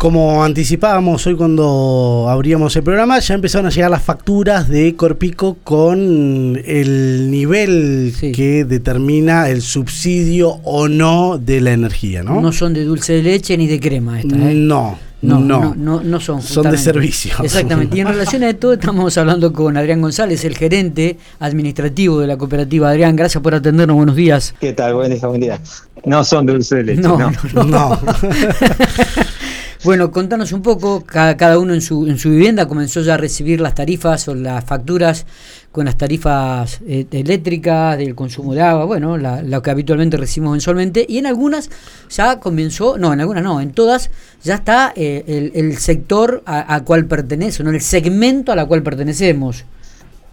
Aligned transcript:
como 0.00 0.42
anticipábamos 0.42 1.26
hoy 1.26 1.36
cuando 1.36 2.24
abríamos 2.30 2.74
el 2.74 2.82
programa, 2.82 3.18
ya 3.18 3.34
empezaron 3.34 3.66
a 3.66 3.68
llegar 3.70 3.90
las 3.90 4.02
facturas 4.02 4.66
de 4.66 4.96
Corpico 4.96 5.58
con 5.62 6.58
el 6.64 7.30
nivel 7.30 8.14
que 8.18 8.64
determina 8.64 9.50
el 9.50 9.60
subsidio 9.60 10.52
o 10.64 10.88
no 10.88 11.36
de 11.36 11.60
la 11.60 11.72
energía, 11.72 12.22
¿no? 12.22 12.40
No 12.40 12.50
son 12.50 12.72
de 12.72 12.84
dulce 12.84 13.12
de 13.12 13.24
leche 13.24 13.58
ni 13.58 13.66
de 13.66 13.78
crema 13.78 14.18
estas, 14.18 14.38
¿eh? 14.38 14.54
No. 14.54 14.98
No, 15.20 15.38
no, 15.38 15.74
no, 15.76 16.00
no, 16.02 16.18
son. 16.18 16.40
Son 16.40 16.70
de 16.70 16.78
servicio. 16.78 17.34
Exactamente. 17.42 17.94
Y 17.94 18.00
en 18.00 18.06
relación 18.06 18.42
a 18.42 18.48
esto, 18.48 18.72
estamos 18.72 19.18
hablando 19.18 19.52
con 19.52 19.76
Adrián 19.76 20.00
González, 20.00 20.42
el 20.46 20.56
gerente 20.56 21.18
administrativo 21.40 22.20
de 22.20 22.26
la 22.26 22.38
cooperativa. 22.38 22.88
Adrián, 22.88 23.16
gracias 23.16 23.42
por 23.42 23.54
atendernos. 23.54 23.96
Buenos 23.96 24.16
días. 24.16 24.54
¿Qué 24.58 24.72
tal? 24.72 24.94
Buen 24.94 25.12
día, 25.12 25.26
buen 25.28 25.42
día. 25.42 25.60
No 26.06 26.24
son 26.24 26.46
de 26.46 26.54
dulce 26.54 26.76
de 26.76 26.84
leche. 26.84 27.02
no. 27.02 27.18
no. 27.18 27.64
no. 27.64 28.00
Bueno, 29.82 30.10
contanos 30.10 30.52
un 30.52 30.60
poco, 30.60 31.02
cada, 31.06 31.58
uno 31.58 31.72
en 31.72 31.80
su, 31.80 32.06
en 32.06 32.18
su 32.18 32.28
vivienda 32.28 32.68
comenzó 32.68 33.00
ya 33.00 33.14
a 33.14 33.16
recibir 33.16 33.62
las 33.62 33.74
tarifas 33.74 34.28
o 34.28 34.34
las 34.34 34.62
facturas 34.62 35.24
con 35.72 35.86
las 35.86 35.96
tarifas 35.96 36.82
eh, 36.86 37.06
eléctricas, 37.10 37.96
del 37.96 38.14
consumo 38.14 38.54
de 38.54 38.60
agua, 38.60 38.84
bueno, 38.84 39.16
lo 39.16 39.62
que 39.62 39.70
habitualmente 39.70 40.18
recibimos 40.18 40.52
mensualmente, 40.52 41.06
y 41.08 41.16
en 41.16 41.26
algunas 41.26 41.70
ya 42.10 42.40
comenzó, 42.40 42.98
no, 42.98 43.14
en 43.14 43.20
algunas 43.20 43.42
no, 43.42 43.58
en 43.62 43.72
todas 43.72 44.10
ya 44.42 44.56
está 44.56 44.92
eh, 44.94 45.50
el, 45.54 45.74
sector 45.78 46.42
a, 46.44 46.82
cual 46.84 47.06
pertenece, 47.06 47.64
no 47.64 47.70
el 47.70 47.80
segmento 47.80 48.52
a 48.52 48.56
la 48.56 48.66
cual 48.66 48.82
pertenecemos. 48.82 49.64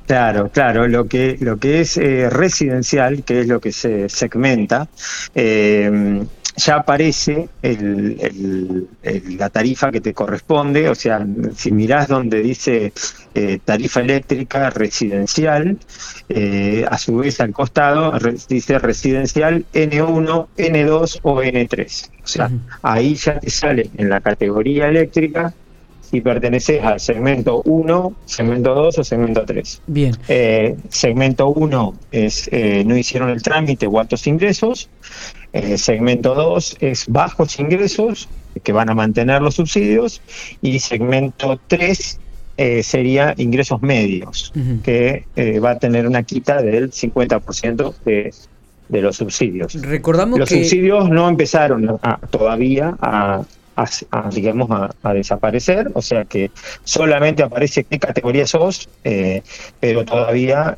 Claro, 0.07 0.49
claro, 0.49 0.88
lo 0.88 1.07
que, 1.07 1.38
lo 1.39 1.57
que 1.57 1.81
es 1.81 1.97
eh, 1.97 2.29
residencial, 2.29 3.23
que 3.23 3.41
es 3.41 3.47
lo 3.47 3.59
que 3.59 3.71
se 3.71 4.09
segmenta, 4.09 4.88
eh, 5.35 6.25
ya 6.57 6.77
aparece 6.77 7.49
el, 7.61 8.88
la 9.38 9.49
tarifa 9.49 9.91
que 9.91 10.02
te 10.02 10.13
corresponde, 10.13 10.89
o 10.89 10.95
sea, 10.95 11.25
si 11.55 11.71
mirás 11.71 12.07
donde 12.07 12.41
dice 12.41 12.91
eh, 13.35 13.59
tarifa 13.63 14.02
eléctrica 14.02 14.72
residencial, 14.72 15.78
eh, 16.30 16.83
a 16.89 16.97
su 16.97 17.17
vez 17.17 17.39
al 17.41 17.53
costado 17.53 18.11
dice 18.50 18.80
residencial 18.80 19.66
N1, 19.72 20.47
N2 20.58 21.19
o 21.22 21.44
N3. 21.44 22.09
O 22.23 22.28
sea, 22.28 22.50
ahí 22.81 23.13
ya 23.13 23.39
te 23.39 23.52
sale 23.52 23.91
en 23.95 24.09
la 24.09 24.19
categoría 24.19 24.89
eléctrica 24.89 25.53
si 26.02 26.22
perteneces 26.22 26.83
al 26.83 27.00
segmento 27.00 27.61
1, 27.66 28.16
segmento 28.25 28.73
2 28.73 28.97
o 28.97 29.03
segmento 29.03 29.45
3. 29.45 29.81
Bien. 29.88 30.16
Eh, 30.28 30.75
segmento 30.89 31.50
1 31.50 31.94
es 32.11 32.50
no 32.85 32.97
hicieron 32.97 33.30
el 33.30 33.44
trámite 33.44 33.85
o 33.85 34.00
altos 34.00 34.25
ingresos. 34.25 34.89
Eh, 35.58 35.77
segmento 35.77 36.36
2 36.36 36.77
es 36.81 37.05
bajos 37.08 37.59
ingresos, 37.59 38.30
que 38.63 38.72
van 38.72 38.89
a 38.89 38.94
mantener 38.94 39.41
los 39.41 39.55
subsidios, 39.55 40.22
y 40.61 40.80
segmento 40.80 41.59
3 41.67 42.19
eh, 42.58 42.83
sería 42.83 43.33
ingresos 43.38 43.81
medios, 43.81 44.53
que 44.83 45.25
eh, 45.35 45.59
va 45.59 45.72
a 45.72 45.80
tener 45.80 46.05
una 46.05 46.22
quita 46.22 46.61
del 46.61 46.91
50% 46.91 47.94
de, 48.05 48.33
de 48.89 49.02
los 49.02 49.17
subsidios. 49.17 49.73
Recordamos 49.81 50.39
los 50.39 50.50
subsidios 50.50 51.09
no 51.09 51.28
empezaron 51.28 52.00
todavía 52.30 52.95
a, 53.02 53.44
digamos, 54.31 54.69
a, 55.02 55.13
desaparecer, 55.13 55.89
o 55.94 56.02
sea 56.03 56.25
que 56.25 56.52
solamente 56.83 57.41
aparece 57.41 57.83
qué 57.83 57.97
categoría 57.97 58.45
sos, 58.45 58.89
pero 59.80 60.05
todavía 60.05 60.75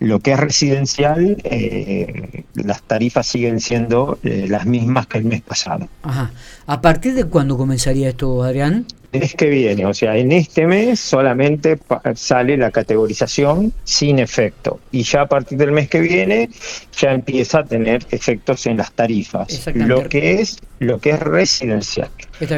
lo 0.00 0.20
que 0.20 0.32
es 0.32 0.40
residencial, 0.40 1.36
eh, 1.44 2.44
las 2.54 2.82
tarifas 2.82 3.26
siguen 3.26 3.60
siendo 3.60 4.18
eh, 4.24 4.46
las 4.48 4.64
mismas 4.64 5.06
que 5.06 5.18
el 5.18 5.24
mes 5.24 5.42
pasado. 5.42 5.88
Ajá. 6.02 6.32
¿A 6.66 6.80
partir 6.80 7.14
de 7.14 7.24
cuándo 7.24 7.58
comenzaría 7.58 8.08
esto, 8.08 8.42
Adrián? 8.42 8.86
Mes 9.12 9.34
que 9.34 9.50
viene, 9.50 9.84
o 9.84 9.92
sea, 9.92 10.16
en 10.16 10.32
este 10.32 10.66
mes 10.66 11.00
solamente 11.00 11.78
sale 12.14 12.56
la 12.56 12.70
categorización 12.70 13.72
sin 13.82 14.20
efecto 14.20 14.78
y 14.92 15.02
ya 15.02 15.22
a 15.22 15.26
partir 15.26 15.58
del 15.58 15.72
mes 15.72 15.88
que 15.88 16.00
viene 16.00 16.48
ya 16.96 17.12
empieza 17.12 17.58
a 17.58 17.64
tener 17.64 18.06
efectos 18.10 18.66
en 18.66 18.76
las 18.76 18.92
tarifas. 18.92 19.66
Lo 19.74 20.08
que 20.08 20.34
es 20.34 20.58
lo 20.78 20.98
que 20.98 21.10
es 21.10 21.20
residencial. 21.20 22.08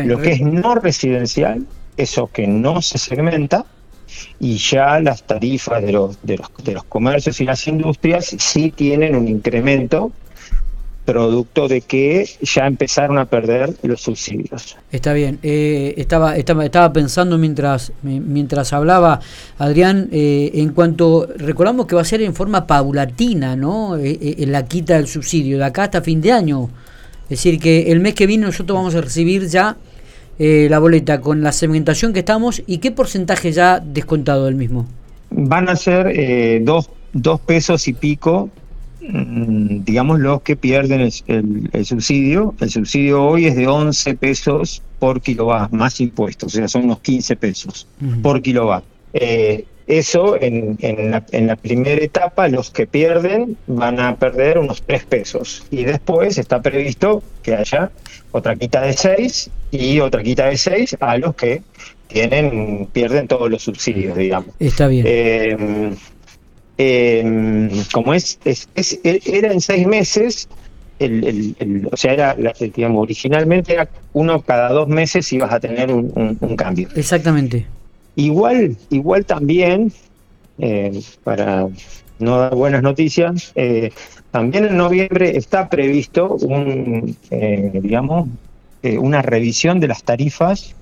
lo 0.04 0.18
que 0.18 0.32
es 0.32 0.42
no 0.42 0.74
residencial, 0.74 1.66
eso 1.96 2.28
que 2.30 2.46
no 2.46 2.82
se 2.82 2.98
segmenta, 2.98 3.64
y 4.40 4.56
ya 4.58 5.00
las 5.00 5.22
tarifas 5.22 5.82
de 5.82 5.92
los, 5.92 6.22
de 6.22 6.38
los, 6.38 6.48
de 6.64 6.72
los 6.72 6.84
comercios 6.84 7.40
y 7.40 7.44
las 7.44 7.66
industrias 7.66 8.34
sí 8.38 8.70
tienen 8.70 9.14
un 9.14 9.28
incremento 9.28 10.12
producto 11.04 11.66
de 11.68 11.80
que 11.80 12.28
ya 12.42 12.66
empezaron 12.66 13.18
a 13.18 13.26
perder 13.26 13.74
los 13.82 14.02
subsidios. 14.02 14.76
Está 14.90 15.12
bien. 15.12 15.38
Eh, 15.42 15.94
estaba, 15.96 16.36
estaba, 16.36 16.64
estaba 16.64 16.92
pensando 16.92 17.38
mientras, 17.38 17.92
mientras 18.02 18.72
hablaba 18.72 19.20
Adrián, 19.58 20.08
eh, 20.12 20.52
en 20.54 20.72
cuanto, 20.72 21.28
recordamos 21.36 21.86
que 21.86 21.94
va 21.94 22.02
a 22.02 22.04
ser 22.04 22.22
en 22.22 22.34
forma 22.34 22.66
paulatina, 22.66 23.56
¿no? 23.56 23.96
Eh, 23.96 24.36
en 24.38 24.52
la 24.52 24.66
quita 24.66 24.94
del 24.94 25.08
subsidio, 25.08 25.58
de 25.58 25.64
acá 25.64 25.84
hasta 25.84 26.02
fin 26.02 26.20
de 26.20 26.32
año. 26.32 26.70
Es 27.24 27.38
decir, 27.38 27.58
que 27.58 27.90
el 27.90 28.00
mes 28.00 28.14
que 28.14 28.26
viene 28.26 28.46
nosotros 28.46 28.76
vamos 28.76 28.94
a 28.94 29.00
recibir 29.00 29.46
ya 29.48 29.76
eh, 30.38 30.66
la 30.70 30.78
boleta 30.78 31.20
con 31.20 31.42
la 31.42 31.52
segmentación 31.52 32.12
que 32.12 32.20
estamos 32.20 32.62
y 32.66 32.78
qué 32.78 32.90
porcentaje 32.90 33.52
ya 33.52 33.80
descontado 33.80 34.46
del 34.46 34.54
mismo? 34.54 34.86
Van 35.30 35.68
a 35.68 35.76
ser 35.76 36.08
eh, 36.14 36.60
dos, 36.62 36.90
dos, 37.12 37.40
pesos 37.40 37.86
y 37.88 37.92
pico, 37.92 38.50
mm, 39.00 39.84
digamos, 39.84 40.20
los 40.20 40.42
que 40.42 40.56
pierden 40.56 41.00
el, 41.00 41.84
subsidio. 41.84 42.54
El 42.60 42.70
subsidio 42.70 43.24
hoy 43.24 43.46
es 43.46 43.56
de 43.56 43.66
11 43.66 44.14
pesos 44.14 44.82
por 44.98 45.20
kilowatt, 45.20 45.72
más 45.72 46.00
impuestos, 46.00 46.54
o 46.54 46.56
sea, 46.56 46.68
son 46.68 46.84
unos 46.84 47.00
15 47.00 47.36
pesos 47.36 47.86
por 48.22 48.40
kilowatt. 48.42 48.84
Eh, 49.14 49.66
eso 49.86 50.40
en, 50.40 50.78
en, 50.80 51.10
la, 51.10 51.24
en, 51.32 51.46
la, 51.46 51.56
primera 51.56 52.02
etapa, 52.02 52.48
los 52.48 52.70
que 52.70 52.86
pierden 52.86 53.56
van 53.66 54.00
a 54.00 54.16
perder 54.16 54.58
unos 54.58 54.82
3 54.82 55.04
pesos. 55.04 55.66
Y 55.70 55.84
después 55.84 56.38
está 56.38 56.62
previsto 56.62 57.22
que 57.42 57.54
haya 57.54 57.90
otra 58.32 58.56
quita 58.56 58.82
de 58.82 58.92
6 58.92 59.50
y 59.70 60.00
otra 60.00 60.22
quita 60.22 60.46
de 60.46 60.56
6 60.56 60.96
a 61.00 61.18
los 61.18 61.34
que 61.34 61.62
tienen 62.08 62.88
pierden 62.92 63.26
todos 63.28 63.50
los 63.50 63.62
subsidios, 63.62 64.16
digamos. 64.16 64.54
Está 64.58 64.86
bien. 64.86 65.04
Eh, 65.08 65.94
eh, 66.78 67.68
como 67.92 68.14
es, 68.14 68.38
es, 68.44 68.68
era 69.04 69.52
en 69.52 69.60
6 69.60 69.86
meses, 69.86 70.48
el, 70.98 71.54
el, 71.58 71.88
o 71.90 71.96
sea, 71.96 72.12
era, 72.12 72.36
digamos, 72.58 73.02
originalmente 73.02 73.74
era 73.74 73.88
uno 74.12 74.42
cada 74.42 74.70
dos 74.70 74.88
meses 74.88 75.32
ibas 75.32 75.52
a 75.52 75.60
tener 75.60 75.90
un, 75.92 76.36
un, 76.40 76.56
cambio. 76.56 76.88
Exactamente. 76.94 77.66
Igual, 78.16 78.76
igual 78.90 79.24
también, 79.24 79.92
eh, 80.58 81.00
para 81.24 81.68
no 82.22 82.38
dar 82.38 82.54
buenas 82.54 82.82
noticias, 82.82 83.52
eh, 83.54 83.90
también 84.30 84.64
en 84.64 84.76
noviembre 84.76 85.36
está 85.36 85.68
previsto 85.68 86.36
un, 86.36 87.16
eh, 87.30 87.70
digamos, 87.82 88.28
eh, 88.82 88.96
una 88.98 89.22
revisión 89.22 89.80
de 89.80 89.88
las 89.88 90.02
tarifas. 90.04 90.74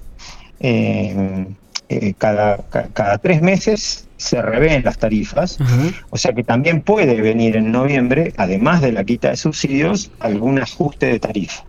Cada, 2.19 2.59
cada 2.93 3.19
tres 3.19 3.43
meses 3.43 4.07
se 4.17 4.41
revén 4.43 4.85
las 4.85 4.99
tarifas, 4.99 5.59
o 6.11 6.17
sea 6.17 6.33
que 6.35 6.45
también 6.45 6.83
puede 6.83 7.21
venir 7.21 7.57
en 7.57 7.73
noviembre, 7.73 8.33
además 8.37 8.81
de 8.83 8.93
la 8.93 9.03
quita 9.03 9.31
de 9.31 9.37
subsidios, 9.37 10.11
algún 10.21 10.61
ajuste 10.61 11.07
de 11.07 11.19
tarifa. 11.19 11.65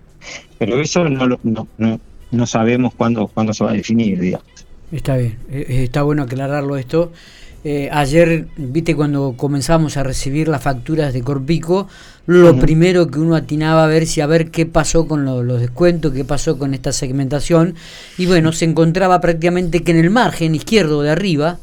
Pero 0.60 0.80
eso 0.80 1.06
no, 1.06 1.40
no, 1.42 1.68
no, 1.78 2.00
no 2.30 2.46
sabemos 2.46 2.94
cuándo, 2.94 3.30
cuándo 3.30 3.54
se 3.54 3.64
va 3.64 3.72
a 3.72 3.74
definir, 3.74 4.20
digamos. 4.20 4.46
Está 4.92 5.18
bien, 5.18 5.38
está 5.50 6.04
bueno 6.04 6.24
aclararlo 6.24 6.78
esto. 6.78 7.12
Eh, 7.64 7.90
ayer, 7.92 8.48
viste, 8.58 8.96
cuando 8.96 9.36
comenzamos 9.38 9.96
a 9.96 10.04
recibir 10.04 10.48
las 10.48 10.64
facturas 10.64 11.14
de 11.14 11.22
Corpico, 11.22 11.88
lo 12.26 12.58
primero 12.58 13.08
que 13.08 13.20
uno 13.20 13.36
atinaba 13.36 13.84
a 13.84 13.88
ver 13.88 14.08
si 14.08 14.20
a 14.22 14.26
ver 14.26 14.50
qué 14.50 14.66
pasó 14.66 15.08
con 15.08 15.26
los 15.26 15.60
descuentos, 15.60 16.12
qué 16.12 16.26
pasó 16.26 16.58
con 16.58 16.74
esta 16.74 16.92
segmentación. 16.92 17.76
Y 18.18 18.26
bueno, 18.26 18.52
se 18.52 18.66
encontraba 18.66 19.22
prácticamente 19.22 19.84
que 19.84 19.92
en 19.92 19.98
el 19.98 20.10
margen 20.10 20.56
izquierdo 20.56 21.04
de 21.04 21.12
arriba, 21.12 21.60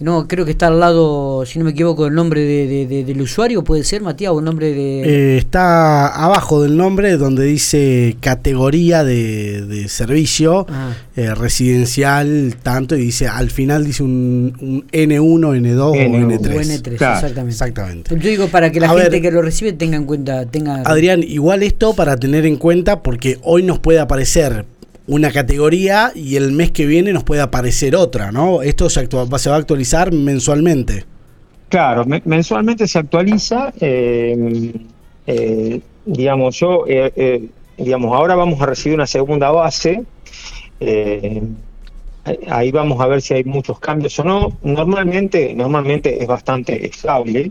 no, 0.00 0.28
creo 0.28 0.44
que 0.44 0.52
está 0.52 0.68
al 0.68 0.78
lado, 0.78 1.44
si 1.44 1.58
no 1.58 1.64
me 1.64 1.72
equivoco, 1.72 2.06
el 2.06 2.14
nombre 2.14 2.40
de, 2.42 2.86
del 2.86 3.20
usuario, 3.20 3.64
puede 3.64 3.82
ser, 3.82 4.00
Matías, 4.00 4.30
o 4.30 4.38
el 4.38 4.44
nombre 4.44 4.72
de... 4.72 5.02
Eh, 5.02 5.38
está 5.38 6.06
abajo 6.06 6.62
del 6.62 6.76
nombre 6.76 7.16
donde 7.16 7.44
dice 7.44 8.16
categoría 8.20 9.02
de, 9.02 9.86
servicio 9.88 10.66
ah. 10.68 10.92
eh, 11.16 11.34
residencial, 11.34 12.54
tanto, 12.62 12.94
y 12.94 13.00
dice, 13.00 13.26
al 13.26 13.50
final 13.50 13.84
dice 13.84 14.04
un, 14.04 14.86
N1, 14.92 15.18
N2 15.20 15.80
o 15.80 15.94
N3. 15.94 16.46
O 16.46 16.60
N3, 16.60 16.92
exactamente. 16.92 17.50
exactamente. 17.50 18.18
Yo 18.18 18.28
digo 18.30 18.46
para 18.48 18.70
que 18.70 18.78
la 18.78 18.90
gente 18.90 19.20
que 19.20 19.32
lo 19.32 19.42
recibe 19.42 19.72
tenga 19.72 19.96
en 19.96 20.04
cuenta... 20.04 20.46
tenga 20.46 20.82
Adrián, 20.82 21.24
igual 21.24 21.64
esto 21.64 21.94
para 21.94 22.16
tener 22.16 22.46
en 22.46 22.56
cuenta, 22.56 23.02
porque 23.02 23.40
hoy 23.42 23.64
nos 23.64 23.80
puede 23.80 23.98
aparecer 23.98 24.64
una 25.08 25.32
categoría 25.32 26.12
y 26.14 26.36
el 26.36 26.52
mes 26.52 26.70
que 26.70 26.86
viene 26.86 27.12
nos 27.12 27.24
puede 27.24 27.40
aparecer 27.40 27.96
otra, 27.96 28.30
¿no? 28.30 28.62
Esto 28.62 28.90
se, 28.90 29.06
va 29.06 29.54
a 29.54 29.56
actualizar 29.56 30.12
mensualmente. 30.12 31.04
Claro, 31.70 32.04
mensualmente 32.24 32.86
se 32.86 32.98
actualiza. 32.98 33.72
Eh, 33.80 34.72
eh, 35.26 35.80
digamos, 36.04 36.58
yo 36.58 36.84
eh, 36.86 37.48
digamos, 37.76 38.14
ahora 38.14 38.34
vamos 38.34 38.60
a 38.60 38.66
recibir 38.66 38.96
una 38.96 39.06
segunda 39.06 39.50
base. 39.50 40.04
Ahí 42.50 42.70
vamos 42.70 43.00
a 43.00 43.06
ver 43.06 43.22
si 43.22 43.32
hay 43.32 43.44
muchos 43.44 43.80
cambios 43.80 44.18
o 44.18 44.24
no. 44.24 44.58
Normalmente, 44.62 45.54
normalmente 45.54 46.22
es 46.22 46.28
bastante 46.28 46.86
estable. 46.86 47.50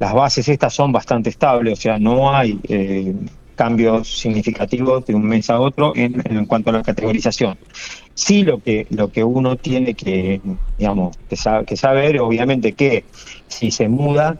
Las 0.00 0.12
bases 0.14 0.48
estas 0.48 0.74
son 0.74 0.90
bastante 0.90 1.30
estables, 1.30 1.78
o 1.78 1.82
sea, 1.82 1.98
no 2.00 2.34
hay 2.34 2.58
cambios 3.62 4.08
significativos 4.08 5.06
de 5.06 5.14
un 5.14 5.24
mes 5.24 5.48
a 5.48 5.60
otro 5.60 5.92
en, 5.94 6.20
en, 6.24 6.46
cuanto 6.46 6.70
a 6.70 6.72
la 6.72 6.82
categorización. 6.82 7.56
Sí, 8.12 8.42
lo 8.42 8.58
que 8.58 8.88
lo 8.90 9.12
que 9.12 9.22
uno 9.22 9.54
tiene 9.54 9.94
que, 9.94 10.40
digamos, 10.78 11.16
que, 11.28 11.36
que 11.64 11.76
saber, 11.76 12.18
obviamente, 12.18 12.72
que 12.72 13.04
si 13.46 13.70
se 13.70 13.88
muda 13.88 14.36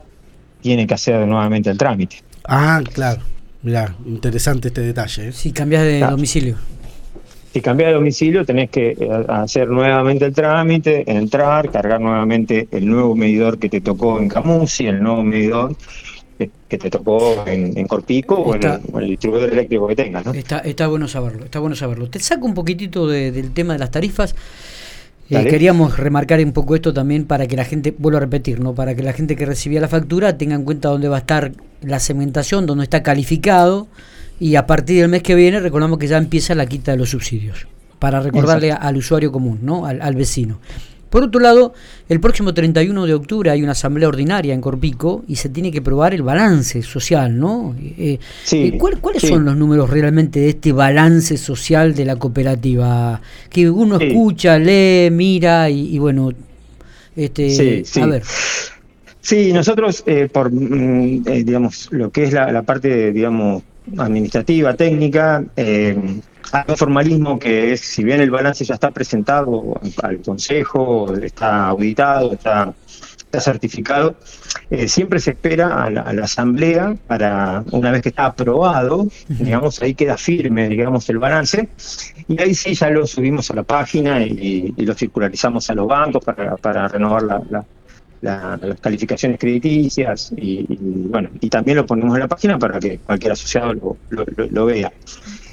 tiene 0.60 0.88
que 0.88 0.94
hacer 0.94 1.24
nuevamente 1.28 1.70
el 1.70 1.78
trámite. 1.78 2.16
Ah, 2.48 2.82
claro. 2.92 3.20
Mira, 3.62 3.94
interesante 4.04 4.68
este 4.68 4.80
detalle. 4.80 5.28
¿eh? 5.28 5.32
Si 5.32 5.52
cambias 5.52 5.84
de 5.84 6.00
domicilio. 6.00 6.56
Si 7.52 7.60
cambias 7.60 7.90
de 7.90 7.94
domicilio 7.94 8.44
tenés 8.44 8.70
que 8.70 8.96
eh, 8.98 9.24
hacer 9.28 9.68
nuevamente 9.68 10.24
el 10.24 10.34
trámite, 10.34 11.04
entrar, 11.06 11.70
cargar 11.70 12.00
nuevamente 12.00 12.66
el 12.72 12.86
nuevo 12.88 13.14
medidor 13.14 13.60
que 13.60 13.68
te 13.68 13.80
tocó 13.80 14.18
en 14.18 14.28
Camusi, 14.28 14.86
el 14.88 15.00
nuevo 15.00 15.22
medidor 15.22 15.76
que, 16.68 16.78
te 16.78 16.90
tocó 16.90 17.44
en, 17.46 17.86
Corpico 17.86 18.34
o, 18.34 18.54
en 18.54 18.62
el, 18.64 19.08
distribuidor 19.08 19.52
eléctrico 19.52 19.86
que 19.88 19.96
tengas. 19.96 20.24
¿no? 20.24 20.32
Está, 20.32 20.58
está 20.58 20.86
bueno 20.86 21.08
saberlo, 21.08 21.44
está 21.44 21.58
bueno 21.58 21.76
saberlo. 21.76 22.08
Te 22.08 22.18
saco 22.20 22.46
un 22.46 22.54
poquitito 22.54 23.06
del 23.06 23.52
tema 23.52 23.74
de 23.74 23.78
las 23.78 23.90
tarifas. 23.90 24.34
Eh, 25.30 25.46
queríamos 25.46 25.96
remarcar 25.98 26.40
un 26.40 26.52
poco 26.52 26.74
esto 26.74 26.92
también 26.92 27.24
para 27.24 27.46
que 27.46 27.56
la 27.56 27.64
gente, 27.64 27.94
vuelvo 27.96 28.18
a 28.18 28.20
repetir, 28.20 28.60
¿no? 28.60 28.74
para 28.74 28.94
que 28.94 29.02
la 29.02 29.12
gente 29.12 29.34
que 29.34 29.46
recibía 29.46 29.80
la 29.80 29.88
factura 29.88 30.36
tenga 30.36 30.54
en 30.54 30.64
cuenta 30.64 30.88
dónde 30.88 31.08
va 31.08 31.16
a 31.16 31.20
estar 31.20 31.52
la 31.80 32.00
segmentación, 32.00 32.66
dónde 32.66 32.84
está 32.84 33.02
calificado 33.02 33.88
y 34.38 34.56
a 34.56 34.66
partir 34.66 35.00
del 35.00 35.08
mes 35.08 35.22
que 35.22 35.34
viene 35.34 35.60
recordamos 35.60 35.98
que 35.98 36.06
ya 36.06 36.18
empieza 36.18 36.54
la 36.54 36.66
quita 36.66 36.92
de 36.92 36.98
los 36.98 37.10
subsidios 37.10 37.66
para 37.98 38.20
recordarle 38.20 38.72
al 38.72 38.96
usuario 38.96 39.32
común, 39.32 39.60
¿no? 39.62 39.86
al 39.86 40.14
vecino. 40.16 40.58
Por 41.12 41.24
otro 41.24 41.40
lado, 41.42 41.74
el 42.08 42.20
próximo 42.20 42.54
31 42.54 43.04
de 43.04 43.12
octubre 43.12 43.50
hay 43.50 43.62
una 43.62 43.72
asamblea 43.72 44.08
ordinaria 44.08 44.54
en 44.54 44.62
Corpico 44.62 45.24
y 45.28 45.36
se 45.36 45.50
tiene 45.50 45.70
que 45.70 45.82
probar 45.82 46.14
el 46.14 46.22
balance 46.22 46.82
social, 46.82 47.38
¿no? 47.38 47.76
Eh, 47.78 48.18
eh 48.50 48.78
¿Cuáles 48.78 49.20
son 49.20 49.44
los 49.44 49.54
números 49.54 49.90
realmente 49.90 50.40
de 50.40 50.48
este 50.48 50.72
balance 50.72 51.36
social 51.36 51.94
de 51.94 52.06
la 52.06 52.16
cooperativa? 52.16 53.20
Que 53.50 53.68
uno 53.68 53.98
escucha, 53.98 54.58
lee, 54.58 55.10
mira 55.12 55.68
y, 55.68 55.98
bueno, 55.98 56.30
este, 57.14 57.84
a 58.00 58.06
ver. 58.06 58.22
Sí, 59.20 59.52
nosotros, 59.52 60.04
eh, 60.06 60.30
por, 60.32 60.50
mm, 60.50 61.28
eh, 61.28 61.44
digamos, 61.44 61.88
lo 61.90 62.10
que 62.10 62.24
es 62.24 62.32
la, 62.32 62.50
la 62.50 62.62
parte, 62.62 63.12
digamos, 63.12 63.62
administrativa, 63.98 64.72
técnica, 64.72 65.44
eh, 65.58 65.94
hay 66.50 66.64
un 66.68 66.76
formalismo 66.76 67.38
que 67.38 67.72
es, 67.72 67.80
si 67.80 68.04
bien 68.04 68.20
el 68.20 68.30
balance 68.30 68.64
ya 68.64 68.74
está 68.74 68.90
presentado 68.90 69.80
al 70.02 70.20
Consejo, 70.20 71.14
está 71.14 71.68
auditado, 71.68 72.32
está, 72.32 72.74
está 73.16 73.40
certificado, 73.40 74.16
eh, 74.70 74.88
siempre 74.88 75.20
se 75.20 75.30
espera 75.30 75.84
a 75.84 75.90
la, 75.90 76.24
Asamblea 76.24 76.94
para, 77.06 77.64
una 77.70 77.90
vez 77.90 78.02
que 78.02 78.10
está 78.10 78.26
aprobado, 78.26 79.06
digamos, 79.28 79.80
ahí 79.82 79.94
queda 79.94 80.16
firme, 80.16 80.68
digamos, 80.68 81.08
el 81.08 81.18
balance, 81.18 81.68
y 82.28 82.40
ahí 82.40 82.54
sí 82.54 82.74
ya 82.74 82.90
lo 82.90 83.06
subimos 83.06 83.50
a 83.50 83.54
la 83.54 83.62
página 83.62 84.20
y, 84.22 84.74
lo 84.76 84.94
circularizamos 84.94 85.70
a 85.70 85.74
los 85.74 85.86
bancos 85.86 86.24
para, 86.24 86.56
para 86.56 86.88
renovar 86.88 87.22
la, 87.22 87.64
las 88.20 88.80
calificaciones 88.80 89.38
crediticias 89.38 90.32
y, 90.36 90.64
bueno 90.78 91.28
y 91.40 91.48
también 91.48 91.76
lo 91.78 91.86
ponemos 91.86 92.14
en 92.14 92.20
la 92.20 92.28
página 92.28 92.58
para 92.58 92.78
que 92.78 92.98
cualquier 92.98 93.32
asociado 93.32 93.72
lo, 93.74 93.96
lo 94.10 94.66
vea. 94.66 94.92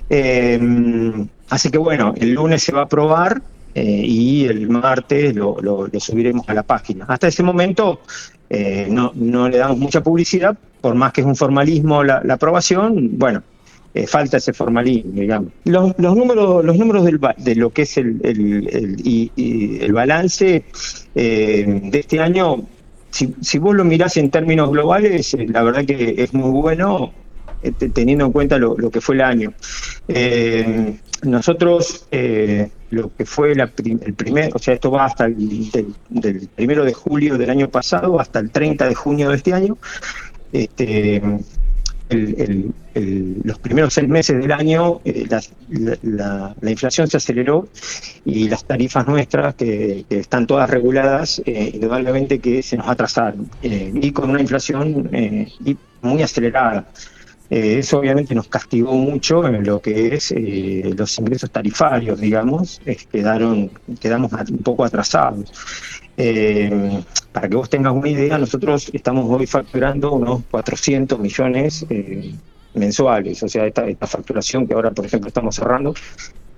Eh, 0.10 1.28
así 1.50 1.70
que 1.70 1.78
bueno, 1.78 2.14
el 2.18 2.34
lunes 2.34 2.64
se 2.64 2.72
va 2.72 2.82
a 2.82 2.84
aprobar 2.86 3.42
eh, 3.76 4.02
y 4.04 4.46
el 4.46 4.68
martes 4.70 5.36
lo, 5.36 5.58
subiremos 6.00 6.48
a 6.50 6.54
la 6.54 6.64
página. 6.64 7.06
Hasta 7.08 7.28
ese 7.28 7.44
momento 7.44 8.02
eh, 8.50 8.88
no, 8.90 9.14
le 9.50 9.58
damos 9.58 9.78
mucha 9.78 10.02
publicidad, 10.02 10.58
por 10.82 10.96
más 10.96 11.14
que 11.14 11.22
es 11.22 11.28
un 11.28 11.36
formalismo 11.36 12.04
la, 12.04 12.24
aprobación, 12.30 13.18
bueno, 13.20 13.44
falta 14.08 14.38
ese 14.38 14.54
formalismo, 14.54 15.12
digamos. 15.14 15.52
Los, 15.66 15.98
números, 16.00 16.66
los 16.66 16.78
números 16.78 17.06
del, 17.06 17.20
de 17.38 17.56
lo 17.56 17.70
que 17.70 17.84
es 17.84 17.98
el, 17.98 18.20
el, 18.24 19.94
balance 19.94 20.64
de 21.14 21.92
este 21.94 22.20
año, 22.20 22.64
si, 23.12 23.36
si 23.42 23.58
vos 23.60 23.76
lo 23.76 23.84
mirás 23.84 24.18
en 24.18 24.32
términos 24.32 24.72
globales, 24.72 25.36
la 25.48 25.64
verdad 25.64 25.86
que 25.86 26.16
es 26.18 26.34
muy 26.34 26.50
bueno 26.50 27.12
eh, 27.12 27.29
teniendo 27.94 28.26
en 28.26 28.32
cuenta 28.32 28.58
lo, 28.58 28.76
que 28.92 29.02
fue 29.02 29.16
el 29.16 29.22
año. 29.22 29.54
Eh, 30.08 30.98
nosotros, 31.24 32.08
eh, 32.12 32.70
lo 32.92 33.14
que 33.16 33.26
fue 33.26 33.54
la 33.56 33.72
el 33.76 34.14
primer, 34.14 34.52
o 34.56 34.60
sea, 34.60 34.74
esto 34.74 34.92
va 34.92 35.06
hasta 35.06 35.26
el 35.26 35.70
del, 36.10 36.50
primero 36.56 36.86
de 36.86 36.94
julio 36.94 37.38
del 37.38 37.50
año 37.50 37.70
pasado 37.70 38.20
hasta 38.20 38.40
el 38.40 38.52
30 38.52 38.88
de 38.88 38.96
junio 38.96 39.30
de 39.30 39.36
este 39.36 39.54
año. 39.54 39.78
Este, 40.52 41.22
los 42.10 43.60
primeros 43.60 43.94
seis 43.94 44.08
meses 44.08 44.42
del 44.42 44.52
año 44.52 45.00
la, 45.06 46.56
inflación 46.64 47.08
se 47.08 47.18
aceleró 47.18 47.68
y 48.26 48.50
las 48.50 48.66
tarifas 48.66 49.08
nuestras, 49.08 49.54
que, 49.54 50.06
están 50.10 50.48
todas 50.48 50.68
reguladas, 50.70 51.40
indudablemente 51.46 52.40
que 52.40 52.64
se 52.64 52.78
nos 52.78 52.88
atrasaron 52.88 53.52
y 53.62 54.12
con 54.12 54.32
una 54.32 54.42
inflación 54.42 55.08
muy 56.02 56.24
acelerada. 56.24 56.88
Eh, 57.50 57.80
eso 57.80 57.98
obviamente 58.00 58.36
nos 58.36 58.48
castigó 58.48 58.94
mucho 58.94 59.46
en 59.48 59.64
lo 59.64 59.82
que 59.82 60.14
es 60.14 60.32
eh, 60.32 60.94
los 60.96 61.18
ingresos 61.18 61.50
tarifarios, 61.50 62.20
digamos, 62.20 62.80
quedaron, 63.12 63.72
quedamos 64.00 64.32
un 64.52 64.60
poco 64.60 64.86
atrasados. 64.86 65.52
Eh, 66.16 67.02
para 67.32 67.50
que 67.50 67.56
vos 67.56 67.70
tengas 67.70 67.94
una 67.94 68.10
idea, 68.10 68.38
nosotros 68.38 68.92
estamos 68.94 69.26
hoy 69.30 69.48
facturando 69.48 70.14
unos 70.14 70.44
400 70.52 71.18
millones 71.20 71.86
mensuales, 72.74 73.42
o 73.42 73.48
sea, 73.48 73.66
esta, 73.66 73.86
facturación 74.06 74.68
que 74.68 74.74
ahora, 74.74 74.92
por 74.92 75.06
ejemplo, 75.06 75.30
estamos 75.30 75.56
cerrando, 75.56 75.96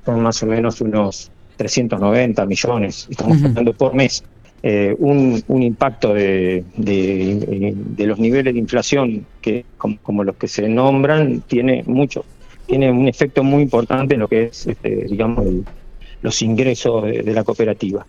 son 0.04 0.22
más 0.22 0.42
o 0.44 0.46
menos 0.48 0.82
unos 0.82 1.32
390 1.56 2.46
millones, 2.46 3.08
estamos 3.10 3.40
facturando 3.40 3.74
por 3.74 3.94
mes. 3.94 4.24
Eh, 4.64 4.96
un, 5.00 5.44
un, 5.48 5.64
impacto 5.64 6.14
de, 6.14 6.64
de, 6.78 8.06
los 8.06 8.20
niveles 8.20 8.54
de 8.54 8.60
inflación 8.60 9.26
que 9.42 9.66
como, 9.76 10.24
los 10.24 10.36
que 10.36 10.48
se 10.48 10.70
nombran 10.70 11.42
tiene 11.42 11.82
mucho 11.88 12.24
tiene 12.68 12.92
un 12.92 13.08
efecto 13.08 13.44
muy 13.44 13.64
importante 13.64 14.14
en 14.14 14.20
lo 14.20 14.28
que 14.28 14.44
es 14.44 14.68
este, 14.68 15.06
digamos 15.06 15.48
los 16.22 16.42
ingresos 16.44 17.06
de, 17.06 17.34
la 17.34 17.44
cooperativa. 17.44 18.06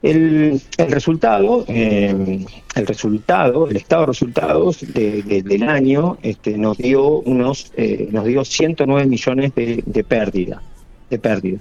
El, 0.00 0.58
el 0.78 0.90
resultado 0.90 1.66
eh, 1.68 2.46
el 2.74 2.86
resultado 2.86 3.68
el 3.68 3.76
estado 3.76 4.00
de 4.00 4.06
resultados 4.06 4.80
del 4.94 5.62
año 5.64 6.16
este, 6.22 6.56
nos 6.56 6.78
dio 6.78 7.20
unos 7.20 7.72
eh, 7.76 8.08
nos 8.10 8.24
dio 8.24 8.42
109 8.42 9.04
millones 9.06 9.54
de, 9.54 10.04
pérdida 10.08 10.62
de 11.10 11.18
pérdida 11.18 11.58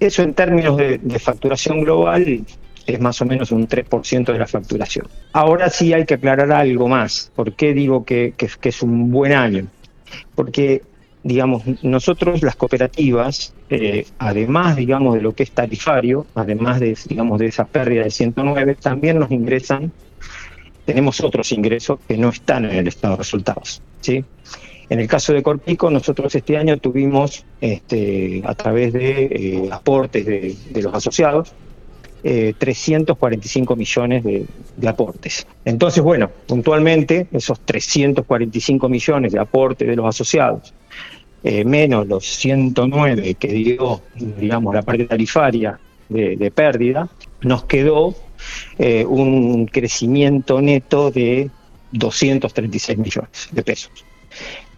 eso 0.00 0.22
en 0.22 0.34
términos 0.34 0.76
de, 0.76 0.98
facturación 1.18 1.80
global 1.80 2.44
es 2.86 3.00
más 3.00 3.20
o 3.20 3.26
menos 3.26 3.52
un 3.52 3.68
3% 3.68 4.32
de 4.32 4.38
la 4.38 4.46
facturación. 4.46 5.06
Ahora 5.32 5.68
sí 5.68 5.92
hay 5.92 6.06
que 6.06 6.14
aclarar 6.14 6.50
algo 6.52 6.88
más. 6.88 7.30
¿Por 7.34 7.52
qué 7.52 7.74
digo 7.74 8.04
que, 8.04 8.34
es 8.38 8.82
un 8.82 9.10
buen 9.10 9.32
año? 9.32 9.66
Porque, 10.34 10.82
digamos, 11.22 11.64
nosotros 11.82 12.42
las 12.42 12.56
cooperativas, 12.56 13.52
eh, 13.68 14.06
además, 14.18 14.76
digamos, 14.76 15.14
de 15.14 15.20
lo 15.20 15.34
que 15.34 15.42
es 15.42 15.50
tarifario, 15.50 16.26
además 16.34 16.80
de, 16.80 16.96
digamos, 17.08 17.38
de 17.38 17.46
esa 17.46 17.66
pérdida 17.66 18.04
de 18.04 18.10
109, 18.10 18.76
también 18.76 19.18
nos 19.18 19.30
ingresan, 19.30 19.92
tenemos 20.86 21.20
otros 21.20 21.52
ingresos 21.52 21.98
que 22.08 22.16
no 22.16 22.30
están 22.30 22.64
en 22.64 22.76
el 22.76 22.88
estado 22.88 23.14
de 23.14 23.18
resultados. 23.18 23.82
¿sí? 24.00 24.24
En 24.90 25.00
el 25.00 25.06
caso 25.06 25.34
de 25.34 25.42
Corpico, 25.42 25.90
nosotros 25.90 26.34
este 26.34 26.56
año 26.56 26.78
tuvimos, 26.78 27.44
este, 27.60 28.42
a 28.44 28.54
través 28.54 28.92
de 28.94 29.24
eh, 29.24 29.68
aportes 29.70 30.24
de, 30.24 30.82
los 30.82 30.94
asociados, 30.94 31.52
345 32.22 33.72
eh, 33.72 33.76
millones 33.76 34.24
de, 34.24 34.88
aportes. 34.88 35.46
Entonces, 35.64 36.02
bueno, 36.02 36.30
puntualmente, 36.46 37.28
esos 37.32 37.60
345 37.60 38.88
millones 38.88 39.32
de 39.32 39.38
aportes 39.38 39.86
de 39.86 39.94
los 39.94 40.06
asociados, 40.06 40.72
eh, 41.44 41.64
menos 41.64 42.08
los 42.08 42.26
109 42.26 43.34
que 43.34 43.48
dio, 43.48 44.00
digamos, 44.16 44.74
la 44.74 44.82
parte 44.82 45.04
tarifaria 45.04 45.78
de, 46.08 46.50
pérdida, 46.50 47.08
nos 47.42 47.64
quedó 47.64 48.14
un 48.78 49.66
crecimiento 49.66 50.62
neto 50.62 51.10
de 51.10 51.50
236 51.92 52.96
millones 52.98 53.48
de 53.52 53.62
pesos. 53.62 53.92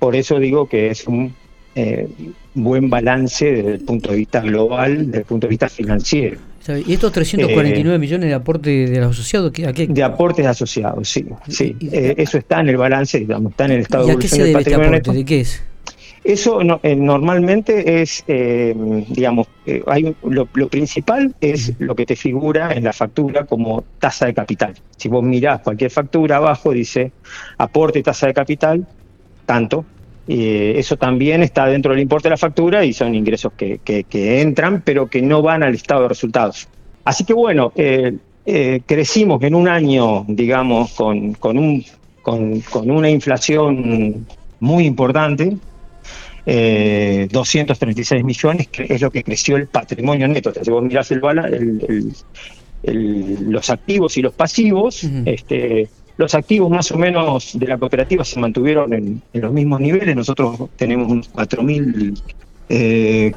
Por 0.00 0.16
eso 0.16 0.40
digo 0.40 0.66
que 0.66 0.88
es 0.88 1.06
un 1.06 1.32
eh, 1.76 2.08
buen 2.54 2.90
balance 2.90 3.44
desde 3.44 3.74
el 3.74 3.80
punto 3.80 4.10
de 4.10 4.16
vista 4.16 4.40
global, 4.40 5.06
desde 5.06 5.18
el 5.18 5.24
punto 5.24 5.46
de 5.46 5.50
vista 5.50 5.68
financiero. 5.68 6.38
¿Y 6.86 6.94
estos 6.94 7.12
349 7.12 7.94
eh, 7.94 7.98
millones 7.98 8.28
de 8.28 8.34
aportes 8.34 8.90
de 8.90 8.98
los 8.98 9.10
asociados? 9.10 9.52
¿a 9.66 9.72
qué? 9.72 9.86
De 9.86 10.02
aportes 10.02 10.46
asociados, 10.46 11.08
sí. 11.08 11.26
sí. 11.48 11.76
Eh, 11.92 12.14
eso 12.16 12.38
está 12.38 12.60
en 12.60 12.70
el 12.70 12.76
balance, 12.76 13.20
digamos, 13.20 13.52
está 13.52 13.66
en 13.66 13.72
el 13.72 13.80
estado 13.80 14.08
¿Y 14.08 14.10
a 14.10 14.16
qué 14.16 14.26
se 14.26 14.42
debe 14.42 14.58
este 14.58 14.74
aporte? 14.74 15.12
¿De 15.12 15.24
qué 15.24 15.40
es? 15.40 15.62
Eso 16.24 16.60
normalmente 16.62 18.02
es, 18.02 18.24
digamos, 18.26 19.46
hay, 19.86 20.14
lo, 20.22 20.46
principal 20.46 21.34
es 21.40 21.72
lo 21.78 21.94
que 21.94 22.04
te 22.04 22.14
figura 22.14 22.72
en 22.72 22.84
la 22.84 22.92
factura 22.92 23.46
como 23.46 23.84
tasa 23.98 24.26
de 24.26 24.34
capital. 24.34 24.74
Si 24.98 25.08
vos 25.08 25.22
mirás 25.22 25.60
cualquier 25.60 25.90
factura 25.90 26.36
abajo 26.36 26.72
dice 26.72 27.12
aporte 27.56 28.02
tasa 28.02 28.26
de 28.26 28.34
capital, 28.34 28.86
tanto, 29.50 29.84
eso 30.28 30.96
también 30.96 31.42
está 31.42 31.66
dentro 31.66 31.90
del 31.90 32.00
importe 32.02 32.28
de 32.28 32.30
la 32.30 32.36
factura 32.36 32.84
y 32.84 32.92
son 32.92 33.16
ingresos 33.16 33.52
que, 33.56 33.80
entran, 34.40 34.80
pero 34.84 35.10
que 35.10 35.20
no 35.20 35.42
van 35.42 35.64
al 35.64 35.74
estado 35.74 36.02
de 36.02 36.08
resultados. 36.08 36.68
Así 37.04 37.24
que 37.24 37.32
bueno, 37.32 37.72
eh, 37.74 38.16
eh, 38.46 38.80
crecimos 38.86 39.42
en 39.42 39.56
un 39.56 39.66
año, 39.66 40.24
digamos, 40.28 40.92
con, 40.92 41.32
con, 41.32 41.58
un, 41.58 41.84
con, 42.22 42.62
una 42.92 43.10
inflación 43.10 44.24
muy 44.60 44.84
importante, 44.84 45.56
236 46.46 48.20
eh, 48.20 48.24
millones, 48.24 48.68
que 48.68 48.86
es 48.88 49.00
lo 49.00 49.10
que 49.10 49.24
creció 49.24 49.56
el 49.56 49.66
patrimonio 49.66 50.28
neto. 50.28 50.52
si 50.62 50.70
vos 50.70 50.84
mirás 50.84 51.10
el, 51.10 52.12
los 52.82 53.68
activos 53.68 54.16
y 54.16 54.22
los 54.22 54.32
pasivos, 54.32 55.02
este, 55.24 55.88
los 56.16 56.34
activos 56.34 56.70
más 56.70 56.90
o 56.92 56.98
menos 56.98 57.58
de 57.58 57.66
la 57.66 57.78
cooperativa 57.78 58.24
se 58.24 58.38
mantuvieron 58.38 58.92
en, 58.92 59.22
los 59.32 59.52
mismos 59.52 59.80
niveles. 59.80 60.14
Nosotros 60.14 60.68
tenemos 60.76 61.10
unos 61.10 61.32
4.200 61.32 62.20
eh, 62.70 63.32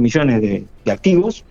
millones 0.00 0.42
de, 0.42 0.64
activos. 0.90 1.44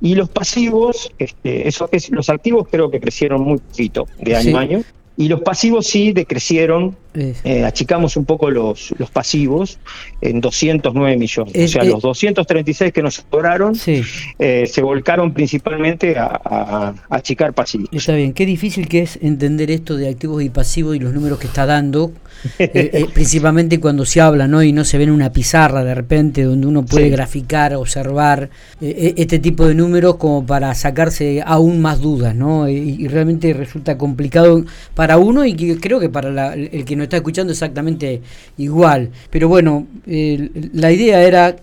Y 0.00 0.14
los 0.14 0.28
pasivos, 0.28 1.10
este, 1.18 1.66
eso 1.66 1.88
es, 1.92 2.10
los 2.10 2.28
activos 2.28 2.68
creo 2.70 2.90
que 2.90 3.00
crecieron 3.00 3.40
muy 3.42 3.58
poquito 3.58 4.06
de 4.20 4.36
año 4.36 4.58
a 4.58 4.60
año. 4.60 4.82
Y 5.16 5.28
los 5.28 5.40
pasivos 5.40 5.86
sí 5.86 6.12
decrecieron 6.12 6.96
eh, 7.16 7.64
achicamos 7.64 8.16
un 8.16 8.26
poco 8.26 8.50
los, 8.50 8.94
los 8.98 9.10
pasivos 9.10 9.78
en 10.20 10.40
209 10.40 11.16
millones. 11.16 11.54
o 11.56 11.68
sea, 11.68 11.84
los 11.84 12.02
236 12.02 12.92
que 12.92 13.02
nos 13.02 13.14
sobraron 13.14 13.74
eh, 13.86 14.66
se 14.66 14.82
volcaron 14.82 15.32
principalmente 15.32 16.16
a, 16.18 16.94
achicar 17.08 17.54
pasivos. 17.54 17.88
Está 17.92 18.14
bien, 18.14 18.32
qué 18.32 18.44
difícil 18.44 18.88
que 18.88 19.02
es 19.02 19.18
entender 19.22 19.70
esto 19.70 19.96
de 19.96 20.08
activos 20.08 20.42
y 20.42 20.50
pasivos 20.50 20.96
y 20.96 20.98
los 20.98 21.14
números 21.14 21.38
que 21.38 21.46
está 21.46 21.64
dando, 21.64 22.12
eh, 22.58 23.06
principalmente 23.14 23.80
cuando 23.80 24.04
se 24.04 24.20
habla 24.20 24.48
¿no? 24.48 24.62
y 24.62 24.72
no 24.72 24.84
se 24.84 24.98
ve 24.98 25.04
en 25.04 25.10
una 25.10 25.32
pizarra 25.32 25.84
de 25.84 25.94
repente 25.94 26.42
donde 26.44 26.66
uno 26.66 26.84
puede 26.84 27.08
graficar, 27.08 27.74
observar 27.74 28.50
este 28.80 29.38
tipo 29.38 29.66
de 29.66 29.74
números 29.74 30.16
como 30.16 30.44
para 30.44 30.74
sacarse 30.74 31.42
aún 31.44 31.80
más 31.80 32.00
dudas. 32.00 32.34
¿no? 32.34 32.68
Y, 32.68 33.06
realmente 33.08 33.52
resulta 33.52 33.96
complicado 33.96 34.64
para 34.94 35.16
uno 35.18 35.44
y 35.44 35.54
creo 35.54 36.00
que 36.00 36.08
para 36.08 36.54
el 36.54 36.84
que 36.84 36.96
no 36.96 37.04
está 37.04 37.16
escuchando 37.16 37.52
exactamente 37.52 38.20
igual. 38.58 39.10
Pero 39.30 39.48
bueno, 39.48 39.86
la 40.06 40.92
idea 40.92 41.22
era 41.22 41.56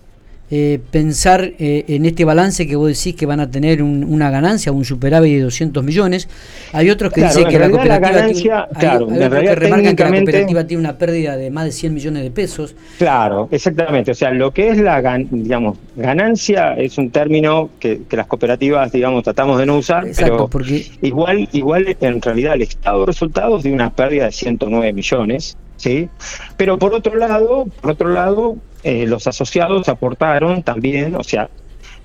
eh, 0.50 0.78
pensar 0.90 1.52
eh, 1.58 1.86
en 1.88 2.04
este 2.04 2.24
balance 2.26 2.66
que 2.66 2.76
vos 2.76 2.88
decís 2.88 3.16
que 3.16 3.24
van 3.24 3.40
a 3.40 3.50
tener 3.50 3.82
una 3.82 4.30
ganancia, 4.30 4.72
un 4.72 4.84
superávit 4.84 5.36
de 5.36 5.42
200 5.42 5.82
millones. 5.82 6.28
Hay 6.72 6.90
otros 6.90 7.12
que 7.12 7.22
dicen 7.22 7.48
que 7.48 7.58
la 7.58 7.70
cooperativa, 7.70 8.68
tiene, 8.78 9.28
remarcan 9.54 9.96
que 9.96 10.04
la 10.04 10.10
cooperativa 10.10 10.66
tiene 10.66 10.80
una 10.80 10.98
pérdida 10.98 11.36
de 11.38 11.50
más 11.50 11.64
de 11.64 11.72
100 11.72 11.94
millones 11.94 12.22
de 12.24 12.30
pesos. 12.30 12.74
Claro, 12.98 13.48
exactamente. 13.50 14.10
O 14.10 14.14
sea, 14.14 14.32
lo 14.32 14.52
que 14.52 14.68
es 14.68 14.78
la 14.78 15.00
digamos, 15.30 15.78
ganancia 15.96 16.74
es 16.74 16.98
un 16.98 17.10
término 17.10 17.70
que, 17.80 18.02
las 18.10 18.26
cooperativas, 18.26 18.92
digamos, 18.92 19.24
tratamos 19.24 19.58
de 19.58 19.66
no 19.66 19.78
usar, 19.78 20.06
pero 20.16 20.48
porque... 20.48 20.86
igual, 21.00 21.48
igual 21.52 21.96
en 22.00 22.20
realidad 22.20 22.54
el 22.54 22.62
estado 22.62 23.00
de 23.00 23.06
resultados 23.06 23.62
de 23.62 23.72
una 23.72 23.90
pérdida 23.90 24.26
de 24.26 24.32
109 24.32 24.92
millones. 24.92 25.56
¿Sí? 25.76 26.08
Pero 26.56 26.78
por 26.78 26.94
otro 26.94 27.16
lado, 27.16 27.66
por 27.80 27.90
otro 27.90 28.08
lado, 28.10 28.56
eh, 28.84 29.06
los 29.06 29.26
asociados 29.26 29.88
aportaron 29.88 30.62
también, 30.62 31.14
o 31.14 31.24
sea, 31.24 31.48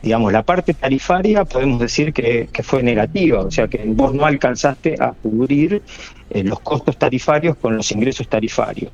digamos, 0.01 0.31
la 0.31 0.43
parte 0.43 0.74
tarifaria 0.74 1.43
podemos 1.43 1.79
decir 1.79 2.13
que, 2.13 2.48
fue 2.63 2.83
negativa, 2.83 3.41
o 3.41 3.51
sea, 3.51 3.67
que 3.67 3.83
vos 3.86 4.13
no 4.13 4.25
alcanzaste 4.25 4.95
a 4.98 5.12
cubrir 5.12 5.81
eh, 6.29 6.43
los 6.43 6.62
costos 6.62 6.98
tarifarios 6.98 7.57
con 7.57 7.75
los 7.75 7.91
ingresos 7.91 8.29
tarifarios. 8.29 8.91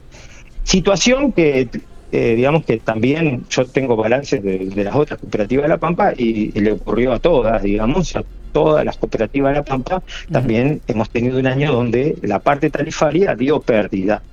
Situación 0.63 1.31
que, 1.31 1.69
eh, 2.11 2.35
digamos, 2.35 2.65
que 2.65 2.77
también 2.77 3.45
yo 3.51 3.65
tengo 3.67 3.95
balances 3.95 4.41
de, 4.41 4.83
las 4.83 4.95
otras 4.95 5.19
cooperativas 5.19 5.65
de 5.65 5.69
La 5.69 5.77
Pampa 5.77 6.13
y, 6.17 6.59
le 6.59 6.71
ocurrió 6.71 7.13
a 7.13 7.19
todas, 7.19 7.61
digamos, 7.61 8.15
a 8.15 8.23
todas 8.51 8.83
las 8.83 8.97
cooperativas 8.97 9.51
de 9.51 9.59
La 9.59 9.63
Pampa, 9.63 10.01
también 10.31 10.81
hemos 10.87 11.11
tenido 11.11 11.37
un 11.37 11.45
año 11.45 11.71
donde 11.71 12.17
la 12.23 12.39
parte 12.39 12.71
tarifaria 12.71 13.35
dio 13.35 13.59
pérdida 13.59 14.23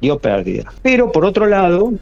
dio 0.00 0.18
pérdida. 0.18 0.72
Pero 0.82 1.12
por 1.12 1.24
otro 1.24 1.46
lado, 1.46 1.92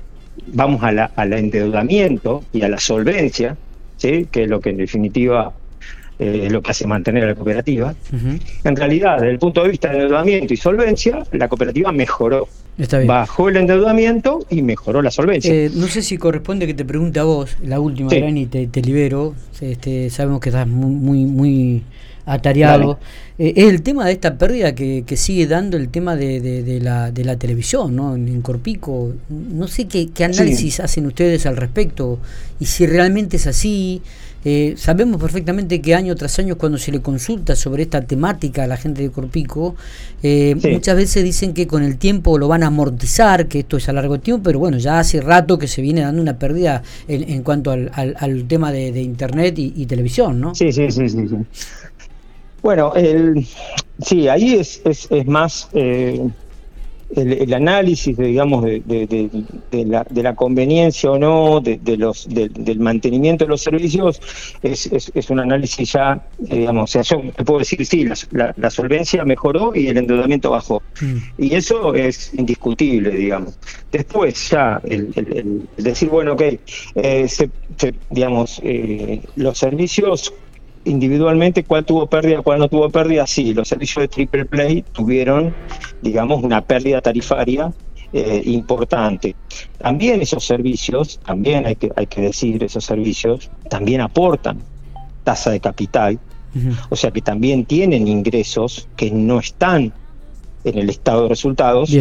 vamos 0.52 0.82
al 0.82 1.32
endeudamiento 1.32 2.44
y 2.52 2.62
a 2.62 2.68
la 2.68 2.78
solvencia, 2.78 3.56
¿sí? 3.96 4.26
que 4.30 4.44
es 4.44 4.48
lo 4.48 4.60
que 4.60 4.70
en 4.70 4.78
definitiva 4.78 5.52
eh, 6.18 6.42
es 6.46 6.52
lo 6.52 6.62
que 6.62 6.72
hace 6.72 6.86
mantener 6.86 7.24
a 7.24 7.26
la 7.28 7.34
cooperativa. 7.34 7.94
En 8.64 8.76
realidad, 8.76 9.16
desde 9.16 9.30
el 9.30 9.38
punto 9.38 9.62
de 9.62 9.70
vista 9.70 9.88
de 9.88 9.94
endeudamiento 9.94 10.52
y 10.52 10.56
solvencia, 10.56 11.22
la 11.32 11.48
cooperativa 11.48 11.92
mejoró. 11.92 12.48
Bajó 13.06 13.48
el 13.48 13.56
endeudamiento 13.56 14.44
y 14.50 14.62
mejoró 14.62 15.02
la 15.02 15.10
solvencia. 15.10 15.52
Eh, 15.52 15.70
no 15.74 15.86
sé 15.88 16.02
si 16.02 16.16
corresponde 16.16 16.66
que 16.66 16.74
te 16.74 16.84
pregunte 16.84 17.20
a 17.20 17.24
vos, 17.24 17.56
la 17.62 17.80
última, 17.80 18.10
sí. 18.10 18.16
y 18.16 18.46
te, 18.46 18.66
te, 18.66 18.82
libero. 18.82 19.34
Este, 19.60 20.10
sabemos 20.10 20.40
que 20.40 20.48
estás 20.50 20.66
muy, 20.66 20.90
muy, 20.90 21.24
muy 21.24 21.82
atareado. 22.28 22.98
Eh, 23.38 23.54
es 23.56 23.64
el 23.68 23.82
tema 23.82 24.04
de 24.04 24.12
esta 24.12 24.36
pérdida 24.36 24.74
que, 24.74 25.04
sigue 25.16 25.46
dando 25.46 25.76
el 25.76 25.88
tema 25.88 26.16
de, 26.16 26.40
de, 26.40 26.80
la, 26.80 27.10
de 27.10 27.24
la 27.24 27.36
televisión, 27.36 27.96
¿no? 27.96 28.14
En, 28.14 28.42
Corpico. 28.42 29.14
No 29.28 29.68
sé 29.68 29.86
qué, 29.86 30.08
análisis 30.24 30.80
hacen 30.80 31.06
ustedes 31.06 31.46
al 31.46 31.56
respecto 31.56 32.18
y 32.60 32.66
si 32.66 32.86
realmente 32.86 33.36
es 33.36 33.46
así. 33.46 34.02
Eh, 34.44 34.74
sabemos 34.76 35.20
perfectamente 35.20 35.80
que 35.80 35.96
año 35.96 36.14
tras 36.14 36.38
año 36.38 36.56
cuando 36.56 36.78
se 36.78 36.92
le 36.92 37.00
consulta 37.00 37.56
sobre 37.56 37.82
esta 37.82 38.02
temática 38.02 38.62
a 38.62 38.66
la 38.68 38.76
gente 38.76 39.02
de 39.02 39.10
Corpico, 39.10 39.74
eh, 40.22 40.54
muchas 40.72 40.96
veces 40.96 41.24
dicen 41.24 41.52
que 41.52 41.66
con 41.66 41.82
el 41.82 41.98
tiempo 41.98 42.38
lo 42.38 42.46
van 42.46 42.62
a 42.62 42.68
amortizar, 42.68 43.48
que 43.48 43.58
esto 43.58 43.78
es 43.78 43.88
a 43.88 43.92
largo 43.92 44.20
tiempo, 44.20 44.44
pero 44.44 44.60
bueno, 44.60 44.78
ya 44.78 45.00
hace 45.00 45.20
rato 45.20 45.58
que 45.58 45.66
se 45.66 45.82
viene 45.82 46.02
dando 46.02 46.22
una 46.22 46.38
pérdida 46.38 46.84
en, 47.08 47.42
cuanto 47.42 47.72
al, 47.72 47.90
al, 47.92 48.44
tema 48.46 48.70
de, 48.70 49.02
Internet 49.02 49.58
y, 49.58 49.72
y, 49.76 49.86
televisión, 49.86 50.40
¿no? 50.40 50.54
Sí, 50.54 50.70
sí, 50.72 50.88
sí, 50.92 51.08
sí. 51.08 51.28
sí. 51.28 51.36
Bueno, 52.62 52.92
el, 52.94 53.46
sí, 54.00 54.28
ahí 54.28 54.54
es, 54.54 54.80
es, 54.84 55.10
es 55.10 55.26
más 55.26 55.68
eh, 55.72 56.28
el, 57.14 57.54
análisis, 57.54 58.16
digamos, 58.16 58.64
de, 58.64 58.80
de, 58.84 59.84
la, 59.84 60.04
de, 60.08 60.22
la, 60.22 60.34
conveniencia 60.34 61.10
o 61.10 61.18
no, 61.18 61.60
de, 61.60 61.96
los, 61.96 62.28
del 62.28 62.80
mantenimiento 62.80 63.44
de 63.44 63.50
los 63.50 63.62
servicios, 63.62 64.20
es, 64.62 64.86
es, 64.92 65.30
un 65.30 65.40
análisis 65.40 65.92
ya, 65.92 66.22
digamos, 66.38 66.94
o 66.94 67.02
sea, 67.02 67.02
yo 67.02 67.30
te 67.32 67.44
puedo 67.44 67.60
decir, 67.60 67.84
sí, 67.86 68.06
la, 68.32 68.54
la, 68.56 68.70
solvencia 68.70 69.24
mejoró 69.24 69.74
y 69.74 69.88
el 69.88 69.98
endeudamiento 69.98 70.50
bajó. 70.50 70.82
Mm. 71.00 71.16
Y 71.38 71.54
eso 71.54 71.94
es 71.94 72.32
indiscutible, 72.34 73.10
digamos. 73.10 73.58
Después 73.90 74.50
ya, 74.50 74.80
el, 74.84 75.66
decir, 75.76 76.08
bueno, 76.10 76.34
ok, 76.34 76.42
eh, 76.94 77.28
se, 77.28 77.50
digamos, 78.10 78.60
eh, 78.62 79.22
los 79.36 79.58
servicios 79.58 80.34
individualmente 80.88 81.64
cuál 81.64 81.84
tuvo 81.84 82.06
pérdida, 82.06 82.42
cuál 82.42 82.58
no 82.58 82.68
tuvo 82.68 82.90
pérdida, 82.90 83.26
sí, 83.26 83.54
los 83.54 83.68
servicios 83.68 84.02
de 84.02 84.08
Triple 84.08 84.44
Play 84.44 84.84
tuvieron, 84.92 85.54
digamos, 86.02 86.42
una 86.42 86.62
pérdida 86.62 87.00
tarifaria 87.00 87.72
eh, 88.12 88.42
importante. 88.46 89.36
También 89.78 90.20
esos 90.22 90.44
servicios, 90.44 91.20
también 91.24 91.66
hay 91.66 91.76
que, 91.76 91.90
hay 91.94 92.06
que 92.06 92.22
decir, 92.22 92.64
esos 92.64 92.84
servicios 92.84 93.50
también 93.68 94.00
aportan 94.00 94.58
tasa 95.24 95.50
de 95.50 95.60
capital, 95.60 96.18
o 96.88 96.96
sea 96.96 97.10
que 97.10 97.20
también 97.20 97.66
tienen 97.66 98.08
ingresos 98.08 98.88
que 98.96 99.10
no 99.10 99.38
están 99.38 99.92
en 100.64 100.78
el 100.78 100.90
estado 100.90 101.24
de 101.24 101.28
resultados, 101.28 101.94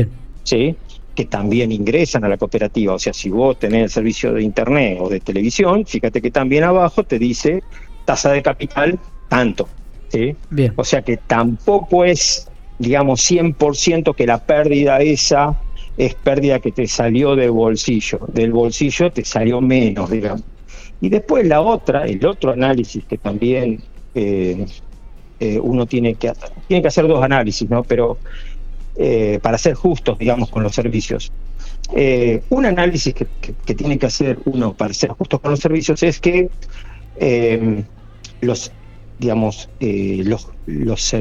¿sí? 0.43 0.75
que 1.17 1.25
también 1.25 1.71
ingresan 1.71 2.23
a 2.23 2.29
la 2.29 2.37
cooperativa. 2.37 2.93
O 2.93 2.99
sea, 2.99 3.11
si 3.11 3.29
vos 3.29 3.57
tenés 3.57 3.83
el 3.83 3.89
servicio 3.89 4.33
de 4.33 4.43
internet 4.43 4.99
o 5.01 5.09
de 5.09 5.19
televisión, 5.19 5.85
fíjate 5.85 6.21
que 6.21 6.29
también 6.29 6.63
abajo 6.63 7.03
te 7.03 7.17
dice 7.17 7.63
tasa 8.07 8.31
de 8.31 8.41
capital 8.41 8.97
tanto. 9.27 9.67
¿sí? 10.07 10.35
Bien. 10.49 10.73
O 10.77 10.83
sea 10.83 11.01
que 11.01 11.17
tampoco 11.17 12.05
es, 12.05 12.47
digamos, 12.79 13.29
100% 13.29 14.15
que 14.15 14.25
la 14.25 14.39
pérdida 14.39 14.99
esa 15.01 15.59
es 15.97 16.15
pérdida 16.15 16.59
que 16.59 16.71
te 16.71 16.87
salió 16.87 17.35
del 17.35 17.51
bolsillo. 17.51 18.19
Del 18.31 18.53
bolsillo 18.53 19.11
te 19.11 19.25
salió 19.25 19.59
menos, 19.59 20.09
digamos. 20.09 20.43
Y 21.01 21.09
después 21.09 21.45
la 21.45 21.61
otra, 21.61 22.05
el 22.05 22.25
otro 22.25 22.51
análisis 22.51 23.03
que 23.05 23.17
también 23.17 23.83
eh, 24.15 24.65
eh, 25.39 25.59
uno 25.59 25.85
tiene 25.85 26.15
que, 26.15 26.31
tiene 26.67 26.81
que 26.81 26.87
hacer 26.87 27.07
dos 27.07 27.21
análisis, 27.21 27.69
¿no? 27.69 27.83
Pero 27.83 28.17
eh, 28.95 29.39
para 29.41 29.57
ser 29.57 29.73
justos, 29.73 30.17
digamos, 30.17 30.49
con 30.49 30.63
los 30.63 30.73
servicios. 30.73 31.31
un 32.49 32.65
análisis 32.65 33.13
que, 33.13 33.27
que, 33.65 33.75
tiene 33.75 33.97
que 33.97 34.05
hacer 34.05 34.39
uno 34.45 34.73
para 34.73 34.93
ser 34.93 35.11
justos 35.11 35.39
con 35.39 35.51
los 35.51 35.59
servicios 35.59 36.01
es 36.03 36.19
que 36.19 36.49
los 38.41 38.71
digamos 39.19 39.69
eh, 39.79 40.21
los, 40.23 40.49
los, 40.65 41.13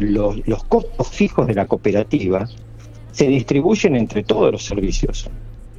los, 0.47 0.65
costos 0.65 1.09
fijos 1.09 1.47
de 1.47 1.55
la 1.55 1.67
cooperativa 1.67 2.47
se 3.13 3.27
distribuyen 3.27 3.97
entre 3.97 4.23
todos 4.23 4.53
los 4.53 4.65
servicios. 4.65 5.31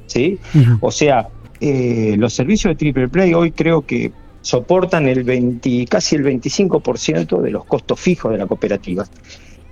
¿sí? 0.06 0.38
O 0.80 0.90
sea, 0.90 1.28
eh, 1.60 2.16
los 2.18 2.34
servicios 2.34 2.72
de 2.72 2.76
Triple 2.76 3.08
Play 3.08 3.34
hoy 3.34 3.52
creo 3.52 3.86
que 3.86 4.10
soportan 4.40 5.08
el 5.08 5.22
20, 5.22 5.86
casi 5.86 6.16
el 6.16 6.24
25% 6.24 7.40
de 7.40 7.50
los 7.50 7.64
costos 7.64 8.00
fijos 8.00 8.32
de 8.32 8.38
la 8.38 8.46
cooperativa. 8.46 9.06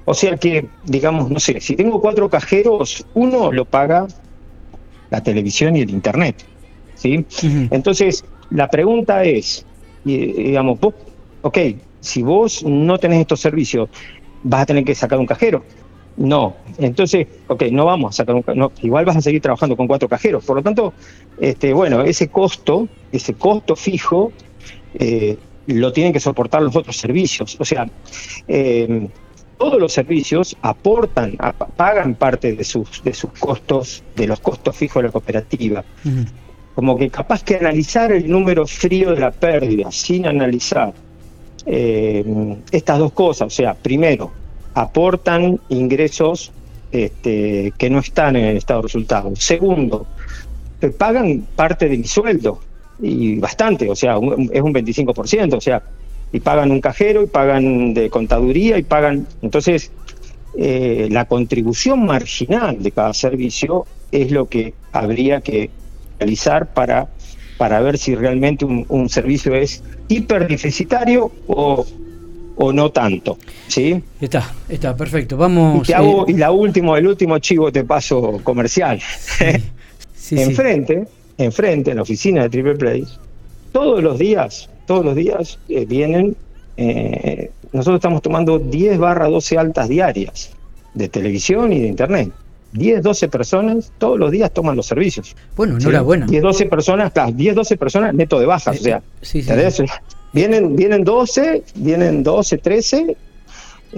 O 0.04 0.14
sea 0.14 0.36
que, 0.36 0.68
digamos, 0.84 1.30
no 1.30 1.40
sé, 1.40 1.60
si 1.60 1.74
tengo 1.74 2.00
cuatro 2.00 2.30
cajeros, 2.30 3.04
uno 3.14 3.50
lo 3.50 3.64
paga 3.64 4.06
la 5.10 5.20
televisión 5.22 5.74
y 5.74 5.80
el 5.80 5.90
internet. 5.90 6.44
¿sí? 6.94 7.26
Entonces, 7.70 8.24
la 8.50 8.68
pregunta 8.68 9.24
es, 9.24 9.66
digamos, 10.04 10.78
vos, 10.78 10.94
ok, 11.46 11.58
si 12.00 12.22
vos 12.22 12.64
no 12.64 12.98
tenés 12.98 13.20
estos 13.20 13.40
servicios, 13.40 13.88
vas 14.42 14.62
a 14.62 14.66
tener 14.66 14.84
que 14.84 14.94
sacar 14.94 15.18
un 15.18 15.26
cajero. 15.26 15.62
No, 16.16 16.56
entonces, 16.78 17.26
ok, 17.46 17.64
no 17.70 17.84
vamos 17.84 18.14
a 18.14 18.16
sacar 18.16 18.34
un 18.34 18.44
no, 18.54 18.72
igual 18.82 19.04
vas 19.04 19.16
a 19.16 19.20
seguir 19.20 19.42
trabajando 19.42 19.76
con 19.76 19.86
cuatro 19.86 20.08
cajeros. 20.08 20.44
Por 20.44 20.56
lo 20.56 20.62
tanto, 20.62 20.92
este, 21.38 21.72
bueno, 21.72 22.02
ese 22.02 22.28
costo, 22.28 22.88
ese 23.12 23.34
costo 23.34 23.76
fijo, 23.76 24.32
eh, 24.94 25.36
lo 25.66 25.92
tienen 25.92 26.12
que 26.12 26.20
soportar 26.20 26.62
los 26.62 26.74
otros 26.74 26.96
servicios. 26.96 27.56
O 27.60 27.64
sea, 27.64 27.88
eh, 28.48 29.08
todos 29.58 29.80
los 29.80 29.92
servicios 29.92 30.56
aportan, 30.62 31.36
pagan 31.76 32.14
parte 32.14 32.54
de 32.54 32.64
sus, 32.64 33.04
de 33.04 33.14
sus 33.14 33.30
costos, 33.32 34.02
de 34.16 34.26
los 34.26 34.40
costos 34.40 34.74
fijos 34.74 35.02
de 35.02 35.08
la 35.08 35.12
cooperativa. 35.12 35.84
Como 36.74 36.96
que 36.96 37.08
capaz 37.08 37.42
que 37.42 37.56
analizar 37.56 38.10
el 38.10 38.28
número 38.28 38.66
frío 38.66 39.12
de 39.12 39.20
la 39.20 39.30
pérdida 39.30 39.90
sin 39.90 40.26
analizar 40.26 40.92
eh, 41.66 42.24
estas 42.70 42.98
dos 42.98 43.12
cosas, 43.12 43.48
o 43.48 43.50
sea, 43.50 43.74
primero, 43.74 44.32
aportan 44.74 45.60
ingresos 45.68 46.52
este, 46.92 47.72
que 47.76 47.90
no 47.90 47.98
están 47.98 48.36
en 48.36 48.44
el 48.46 48.56
estado 48.56 48.80
de 48.80 48.88
resultados. 48.88 49.38
Segundo, 49.40 50.06
pagan 50.98 51.46
parte 51.56 51.88
de 51.88 51.98
mi 51.98 52.04
sueldo, 52.04 52.60
y 53.00 53.38
bastante, 53.38 53.90
o 53.90 53.96
sea, 53.96 54.16
es 54.16 54.62
un 54.62 54.72
25%, 54.72 55.54
o 55.54 55.60
sea, 55.60 55.82
y 56.32 56.40
pagan 56.40 56.70
un 56.70 56.80
cajero, 56.80 57.22
y 57.22 57.26
pagan 57.26 57.94
de 57.94 58.10
contaduría, 58.10 58.78
y 58.78 58.82
pagan. 58.82 59.26
Entonces, 59.42 59.90
eh, 60.56 61.08
la 61.10 61.26
contribución 61.26 62.06
marginal 62.06 62.82
de 62.82 62.90
cada 62.90 63.12
servicio 63.12 63.86
es 64.10 64.30
lo 64.30 64.48
que 64.48 64.74
habría 64.92 65.40
que 65.40 65.70
realizar 66.18 66.72
para, 66.72 67.08
para 67.58 67.80
ver 67.80 67.98
si 67.98 68.14
realmente 68.14 68.64
un, 68.64 69.08
servicio 69.08 69.54
es 69.54 69.82
hiperdeficitario 70.08 71.30
o 71.46 71.86
o 72.56 72.72
no 72.72 72.90
tanto. 72.90 73.38
¿sí? 73.68 74.02
Está, 74.20 74.52
está, 74.68 74.96
perfecto. 74.96 75.36
Vamos. 75.36 75.88
Y, 75.88 75.92
hago, 75.92 76.26
eh, 76.26 76.32
y 76.32 76.34
la 76.34 76.50
último, 76.50 76.96
el 76.96 77.06
último 77.06 77.38
chivo 77.38 77.70
te 77.70 77.84
paso 77.84 78.40
comercial. 78.42 79.00
enfrente, 80.30 81.06
enfrente, 81.38 81.90
en 81.90 81.96
la 81.96 82.02
oficina 82.02 82.42
de 82.42 82.48
Triple 82.48 82.74
Play, 82.74 83.06
todos 83.72 84.02
los 84.02 84.18
días, 84.18 84.68
todos 84.86 85.04
los 85.04 85.14
días 85.14 85.58
eh, 85.68 85.84
vienen. 85.84 86.36
Eh, 86.78 87.50
nosotros 87.72 87.98
estamos 87.98 88.22
tomando 88.22 88.58
10 88.58 88.98
barra 88.98 89.28
12 89.28 89.58
altas 89.58 89.88
diarias 89.88 90.50
de 90.94 91.08
televisión 91.08 91.72
y 91.72 91.80
de 91.80 91.88
internet. 91.88 92.32
10, 92.76 93.02
12 93.02 93.28
personas 93.28 93.92
todos 93.98 94.18
los 94.18 94.30
días 94.30 94.52
toman 94.52 94.76
los 94.76 94.86
servicios. 94.86 95.34
Bueno, 95.56 95.76
enhorabuena. 95.78 96.26
10, 96.26 96.42
12 96.42 96.66
personas, 96.66 97.12
claro, 97.12 97.32
10, 97.32 97.54
12 97.54 97.76
personas 97.76 98.14
neto 98.14 98.38
de 98.38 98.46
bajas. 98.46 98.78
o 98.78 98.82
sea, 98.82 99.02
sí, 99.22 99.42
sí, 99.42 99.50
Vienen, 100.32 100.76
vienen 100.76 101.02
12, 101.02 101.62
vienen 101.76 102.22
12, 102.22 102.58
13, 102.58 103.16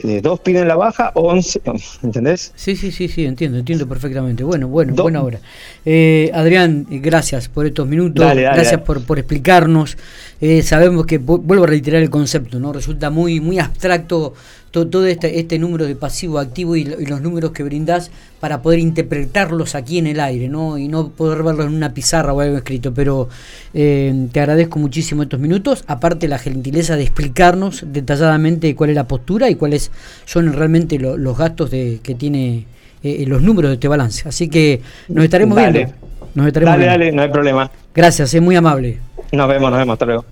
eh, 0.04 0.20
dos 0.22 0.38
piden 0.40 0.68
la 0.68 0.76
baja, 0.76 1.10
11, 1.14 1.62
¿entendés? 2.04 2.52
Sí, 2.54 2.76
sí, 2.76 2.92
sí, 2.92 3.08
sí, 3.08 3.24
entiendo, 3.24 3.58
entiendo 3.58 3.88
perfectamente. 3.88 4.44
Bueno, 4.44 4.68
bueno, 4.68 4.94
buena 4.94 5.22
hora. 5.22 5.40
Eh, 5.84 6.30
Adrián, 6.34 6.86
gracias 6.88 7.48
por 7.48 7.66
estos 7.66 7.88
minutos, 7.88 8.24
gracias 8.34 8.80
Por, 8.82 9.02
por 9.02 9.18
explicarnos. 9.18 9.96
Eh, 10.40 10.62
sabemos 10.62 11.06
que, 11.06 11.18
vuelvo 11.18 11.64
a 11.64 11.66
reiterar 11.66 12.02
el 12.02 12.10
concepto, 12.10 12.60
¿no? 12.60 12.72
Resulta 12.72 13.10
muy, 13.10 13.40
muy 13.40 13.58
abstracto 13.58 14.34
todo, 14.70 15.06
este, 15.06 15.38
este, 15.38 15.58
número 15.58 15.86
de 15.86 15.96
pasivo 15.96 16.38
activo 16.38 16.76
y, 16.76 16.84
los 16.84 17.20
números 17.20 17.52
que 17.52 17.62
brindás 17.62 18.10
para 18.40 18.62
poder 18.62 18.78
interpretarlos 18.78 19.74
aquí 19.74 19.98
en 19.98 20.06
el 20.06 20.20
aire, 20.20 20.48
¿no? 20.48 20.78
Y 20.78 20.88
no 20.88 21.08
poder 21.08 21.42
verlos 21.42 21.66
en 21.66 21.74
una 21.74 21.94
pizarra 21.94 22.32
o 22.32 22.40
algo 22.40 22.56
escrito. 22.56 22.92
Pero 22.94 23.28
eh, 23.74 24.28
te 24.32 24.40
agradezco 24.40 24.78
muchísimo 24.78 25.22
estos 25.22 25.40
minutos. 25.40 25.84
Aparte 25.86 26.28
la 26.28 26.38
gentileza 26.38 26.96
de 26.96 27.02
explicarnos 27.02 27.84
detalladamente 27.86 28.74
cuál 28.74 28.90
es 28.90 28.96
la 28.96 29.08
postura 29.08 29.50
y 29.50 29.54
cuáles 29.54 29.90
son 30.24 30.52
realmente 30.52 30.98
los 30.98 31.38
gastos 31.38 31.70
de, 31.70 32.00
que 32.02 32.14
tiene 32.14 32.66
eh, 33.02 33.24
los 33.26 33.42
números 33.42 33.70
de 33.70 33.74
este 33.74 33.88
balance. 33.88 34.28
Así 34.28 34.48
que 34.48 34.80
nos 35.08 35.24
estaremos 35.24 35.56
viendo. 35.56 35.92
Nos 36.34 36.46
estaremos 36.46 36.74
dale, 36.74 36.86
dale, 36.86 37.12
no 37.12 37.22
hay 37.22 37.28
problema. 37.30 37.70
Gracias, 37.94 38.32
es 38.34 38.42
muy 38.42 38.54
amable. 38.54 38.98
Nos 39.32 39.48
vemos, 39.48 39.70
nos 39.70 39.78
vemos, 39.78 39.94
hasta 39.94 40.06
luego. 40.06 40.24